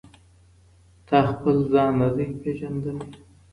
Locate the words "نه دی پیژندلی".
1.99-3.07